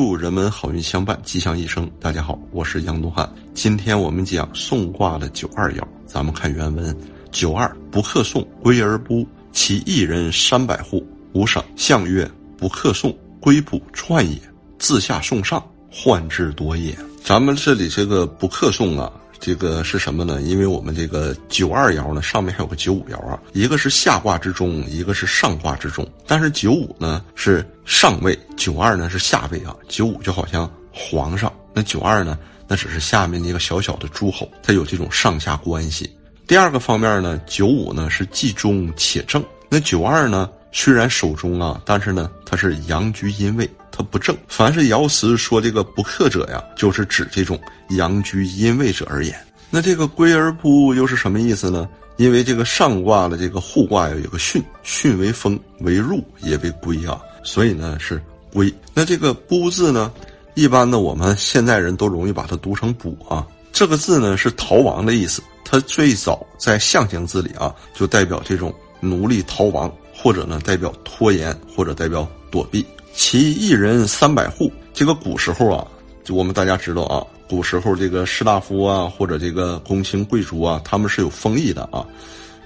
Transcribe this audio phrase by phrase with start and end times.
[0.00, 1.90] 祝人们好运相伴，吉祥一生。
[1.98, 3.28] 大家好，我是杨东汉。
[3.52, 6.96] 今天我们讲宋卦的九二爻，咱们看原文：
[7.32, 11.04] 九二不克宋，归而不，其一人三百户。
[11.32, 14.38] 无省相曰：不克宋，归卜串也。
[14.78, 16.96] 自下送上，患之多也。
[17.24, 19.12] 咱们这里这个不克宋啊。
[19.40, 20.42] 这个是什么呢？
[20.42, 26.06] 因为我们这个九二爻呢，上面还有个九五爻啊，一个是下卦之中，一个是上卦之中。
[26.26, 29.74] 但是九五呢是上位，九二呢是下位啊。
[29.88, 36.10] 九五就好像皇上，那九二呢，那只是下面的一个小小的诸侯，它有这种上下关系。
[36.46, 43.68] 第二个方面呢，九五呢是既中且正，那九二呢虽然守中啊，但是呢它是阳居阴位。
[43.98, 49.34] 它不正，凡是爻辞说这个不克者呀，就是指这种阳居阴位者而言。
[49.70, 51.88] 那这个归而不又是什么意思呢？
[52.16, 58.72] 因为这个上卦的这个互卦呀有个巽，巽为风，为入也为归啊，所以呢是归。
[58.94, 60.12] 那这个不字呢，
[60.54, 63.44] 一般呢我们现代人都容易把它读成补啊。
[63.72, 72.86] 这个字呢是逃亡的意思，它最早在象形字里啊就代表这种奴隶逃亡，或者呢代表拖延，或者代表躲避。
[73.14, 75.86] 其一人三百户，这个古时候啊，
[76.24, 82.06] 就我们大家知道啊，古时候这个士大夫啊，或者这个公卿贵族啊，他们是有封邑的啊。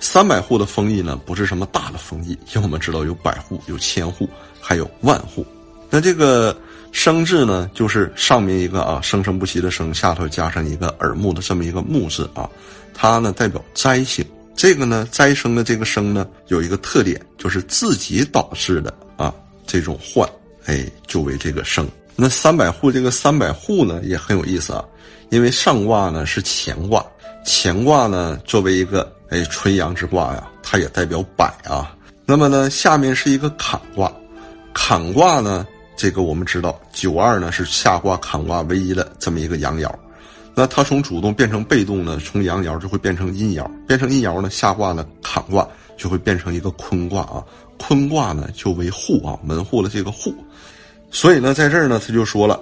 [0.00, 4.28] 三百户的封邑呢，不是什么大的封邑，因为我们知道有百户、有千户，
[4.60, 5.44] 还有万户。
[5.90, 6.56] 那这个
[6.92, 12.48] 生字呢，就是上面一个啊，生生不息的生，下头加上一个耳目的这么一个目字啊，
[12.94, 14.24] 它呢代表灾星。
[14.54, 19.34] 这个呢，灾生的这个生呢，有一个特点，就是自己导致的啊，
[19.68, 20.28] 这种患。
[20.66, 21.88] 哎，就为这个生。
[22.14, 24.84] 那三百户这个三百户呢也很有意思啊，
[25.30, 27.02] 因为上卦呢是乾卦，
[27.46, 31.96] 乾卦呢作为一个哎纯阳之卦呀，它也代表百啊。
[32.26, 34.12] 那么呢下面是一个坎卦，
[34.74, 39.90] 坎卦呢这个我们知道九二呢是下卦坎卦唯一的这么一个阳爻，
[40.54, 47.42] 那它从主动变成被动呢，从阳爻就会变成阴爻，变成阴爻呢下卦呢坎卦就会变成一个坤卦啊。
[47.78, 50.34] 坤卦呢就为户啊，门户的这个户，
[51.10, 52.60] 所以呢，在这儿呢，他就说了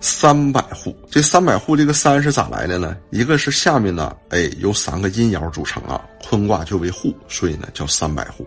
[0.00, 0.94] 三百户。
[1.10, 2.96] 这三百户这个三是咋来的呢？
[3.10, 8.46] 一个是下面呢，哎，由三个阴爻组成啊，坤卦就为户，所以呢叫三百户。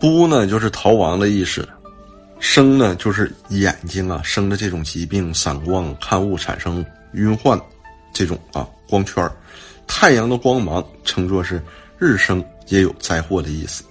[0.00, 1.68] 不呢就是逃亡的意思，
[2.38, 7.60] 生呢就是眼睛啊生的这种疾病，散光看物产生晕幻，
[8.12, 9.28] 这种啊光圈
[9.86, 11.62] 太阳的光芒称作是
[11.98, 13.84] 日生，也有灾祸的意思。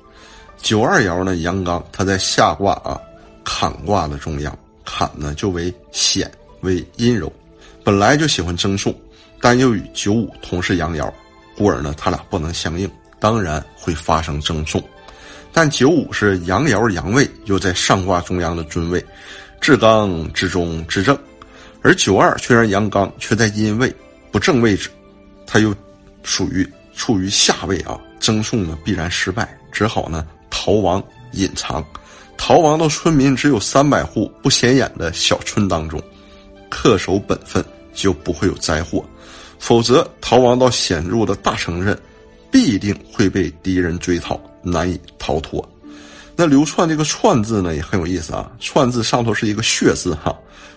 [0.65, 2.99] 九二爻呢，阳刚，它在下卦啊，
[3.43, 6.29] 坎卦的中央，坎呢就为险，
[6.61, 7.31] 为阴柔，
[7.83, 8.91] 本来就喜欢争送，
[9.39, 11.07] 但又与九五同是阳爻，
[11.55, 12.89] 故而呢，它俩不能相应，
[13.19, 14.83] 当然会发生争送。
[15.53, 19.05] 但九五是阳爻阳位，又在上卦中央的尊位，
[19.61, 21.15] 至刚至中至正，
[21.83, 23.95] 而九二虽然阳刚，却在阴位
[24.31, 24.89] 不正位置，
[25.45, 25.75] 它又
[26.23, 30.25] 属于处于下位啊，争送呢必然失败，只好呢。
[30.57, 31.83] 逃亡隐藏，
[32.37, 36.01] 逃亡到村民只有三百户不显眼的小村当中，
[36.71, 39.03] 恪守本分就不会有灾祸；
[39.59, 41.99] 否则逃亡到显著的大城镇，
[42.49, 45.67] 必定会被敌人追讨，难以逃脱。
[46.37, 50.33] 那流窜这个“窜”字呢也很有意思啊，“窜”字上头是一个“血”字哈，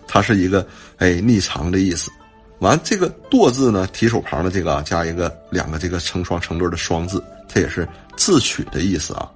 [0.08, 0.66] 它是一个
[0.96, 2.10] 哎匿藏的意思。
[2.58, 9.30] 完这个“堕”字呢，提手旁的这个啊加一个两个这个成双成对的“双”字，它也是自取的意思啊。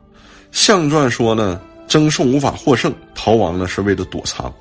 [0.53, 4.53] 象传说呢，争讼无法获胜，逃亡呢是为了躲藏。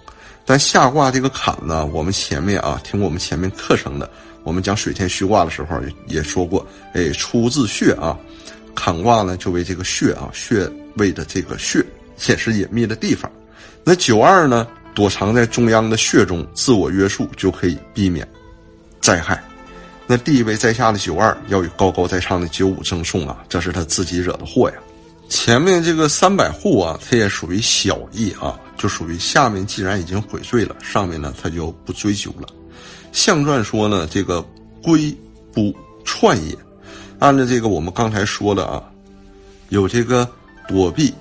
[0.46, 4.10] 但下卦这个坎呢，我们前面啊，听我们前面课程的，
[4.44, 8.18] 我们讲水天虚卦的时候也说过，哎，出自穴啊，
[8.74, 11.86] 坎卦呢就为这个穴啊，穴位的这个穴，
[12.28, 13.32] 也是隐秘的地方。
[13.84, 18.28] 那九二呢，躲藏在中央的穴中，自我约束就可以避免
[19.00, 19.42] 灾害。
[20.08, 24.78] 那地位在下的九二要与高高在上的九五争讼啊，这是他自己惹的祸呀。
[25.32, 32.46] 前面这个三百户啊，它也属于小义啊，就属于下面既然已经毁碎了，上面呢它就不追究了。
[33.14, 34.46] 象传说呢，这个
[34.84, 35.16] 龟
[35.54, 35.74] 不
[36.04, 36.54] 串也，
[37.20, 38.84] 按照这个我们刚才说的啊，
[39.70, 40.30] 有这个
[40.68, 41.14] 躲避、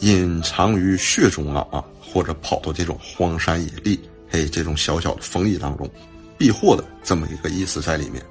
[0.00, 4.00] 隐藏于穴中了啊，或者跑到这种荒山野地，
[4.30, 5.88] 嘿，这种小小的封邑当中
[6.38, 8.24] 避祸的这么一个意思在里面。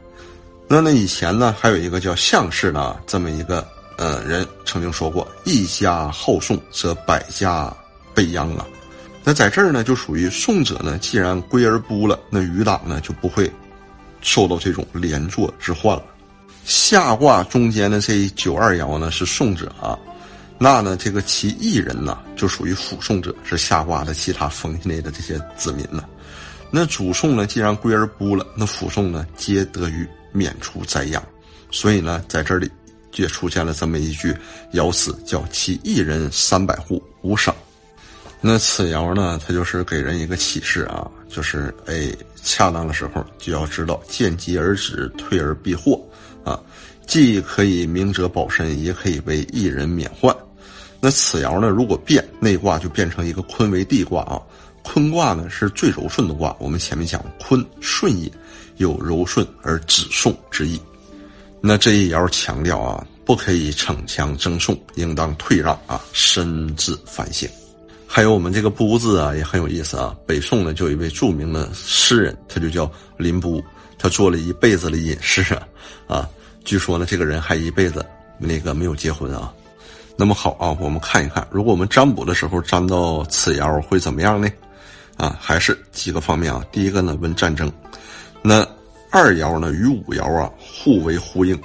[0.68, 3.64] 那那以前呢，还有一个叫项氏的这么一个。
[3.98, 7.72] 呃，人曾经说过：“一家好送，则百家
[8.14, 8.66] 被殃啊。”
[9.24, 13.50] 那在这儿呢，就属于送者呢，既然归而不了，那余党呢就不会
[14.22, 16.04] 受到这种连坐之患了。
[16.66, 19.98] 下卦中间的这九二爻呢是送者啊，
[20.58, 26.08] 那呢，这个其一人呢，就属于辅送者，是下卦的其他封系内的这些子民了。
[26.70, 31.22] 那主送呢，既然归而不了，那辅送呢，皆得于免除灾殃。
[31.72, 32.70] 所以呢，在这里
[33.16, 34.36] 也出现了这么一句
[34.74, 37.54] 爻辞，叫其一人三百户无伤。
[38.42, 42.12] 那此爻呢，它就是给人一个启示啊，就是哎，
[42.44, 46.02] 恰当的时候就要知道见机而止，退而避祸
[46.44, 46.60] 啊，
[47.08, 50.36] 既可以明哲保身，也可以为一人免患。
[51.00, 54.42] 那此爻呢，如果变内卦就变成一个坤为地卦啊，
[54.84, 58.30] 坤卦呢是最柔顺的卦，我们前面讲坤顺也，
[58.76, 60.78] 有柔顺而止送之意。
[61.66, 67.50] 那这一爻强调啊，不可以逞强争讼，应当退让啊，深自反省。
[68.06, 70.14] 还有我们这个“不”字啊，也很有意思啊。
[70.28, 73.64] 北宋呢，就有一位著名的诗人，他就叫林逋，
[73.98, 75.66] 他做了一辈子的隐士啊。
[76.06, 76.30] 啊，
[76.66, 78.06] 据说呢，这个人还一辈子
[78.38, 79.50] 那个没有结婚啊。
[80.18, 84.52] 那么好啊，我们看一看，如果我们占卜的时候占到此爻会怎么样呢？
[85.16, 86.62] 啊，还是几个方面啊。
[86.74, 87.72] 第一个呢，问战争。
[88.42, 88.68] 那
[89.16, 91.56] 二爻呢与五爻啊互为呼应。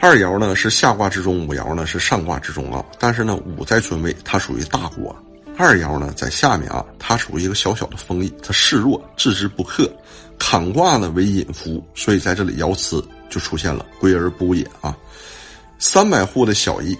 [0.00, 2.82] 二爻呢是下卦之中，五爻呢是上卦之中啊。
[2.98, 5.14] 但是呢，五在尊位，它属于大国。
[5.58, 9.86] 二爻呢在下面啊，它属于一个小小的封邑，它示弱，置之不克。
[10.38, 14.96] 坎卦呢为隐伏，所以在这里爻辞就出现了“归而不也”啊。
[15.78, 16.96] 三百户的小邑，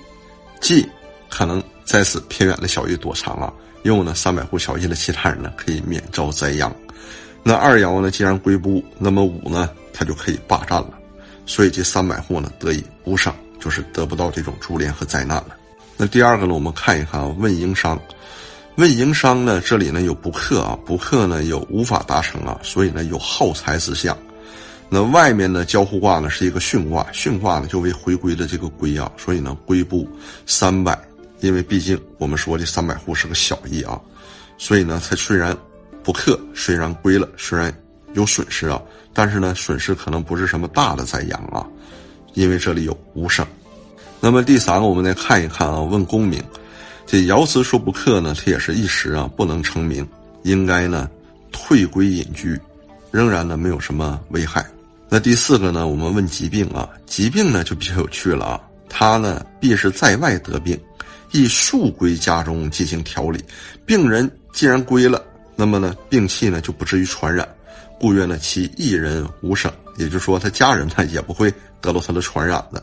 [0.61, 0.87] 既
[1.31, 3.50] 可能在此偏远的小邑躲藏啊，
[3.85, 6.70] 又呢三百户小邑的其他人呢可以免遭灾殃。
[7.49, 10.93] 那二爻呢既然归不，那么五呢它就可以霸占了，
[11.47, 15.56] 所以这三百户呢得以无伤，就是得不到这种株连和灾难了。
[15.97, 17.99] 那第二个呢，我们看一看啊，问营商。
[18.77, 24.15] 问营商呢，这里呢有不克啊，不克呢有无法达成啊，所以呢有耗财之象。
[24.91, 30.06] 那外面的交互卦呢是一个巽卦，巽卦呢就为回归的这个归啊，所以呢归不
[30.45, 31.00] 三百，
[31.41, 33.99] 因为毕竟我们说这三百户是个小邑啊，
[34.59, 35.56] 所以呢它虽然
[36.08, 37.70] 不克，虽然归了，虽然
[38.14, 38.81] 有损失啊，
[39.12, 41.66] 但是呢损失可能不是什么大的灾殃啊，
[42.32, 43.46] 因为这里有无声。
[44.19, 46.43] 那么第三个，我们再看一看啊，问功名。
[47.05, 50.08] 这爻辞说不克呢，它也是一时啊，不能成名，
[50.44, 51.10] 应该呢
[51.52, 52.58] 退归隐居，
[53.11, 54.64] 仍然呢没有什么危害。
[55.11, 60.81] 那第四个呢，我们问疾病啊，疾病呢就比较有趣了啊，他呢必是在外得病，
[61.32, 63.44] 亦速归家中进行调理。
[63.84, 65.22] 病人既然归了，
[65.60, 67.46] 那么呢病气呢就不至于传染，
[67.99, 72.81] 故曰呢其一人无生，也就是说他家人呢也不会得到他的传染的。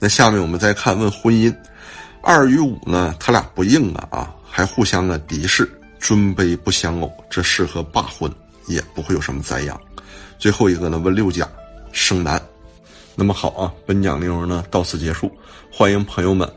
[0.00, 1.54] 那下面我们再看问婚姻。
[2.22, 5.70] 二与五呢，他俩不应啊啊，还互相的敌视，
[6.00, 8.28] 尊卑不相偶，这适合罢婚，
[8.66, 9.80] 也不会有什么灾殃。
[10.36, 11.48] 最后一个呢，问六甲
[11.92, 12.42] 生男。
[13.14, 15.30] 那么好啊，本讲内容呢到此结束，
[15.72, 16.52] 欢迎朋友们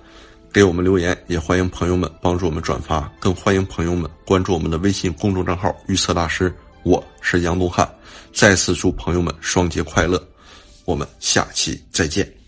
[0.52, 6.54] 给我们留言，也欢迎朋友们帮助我们转发，更欢迎朋友们关注我们的微信公众账号“预测大师”，
[6.84, 7.88] 我是杨东汉，
[8.34, 10.22] 再次祝朋友们双节快乐，
[10.86, 12.39] 我们下期再见。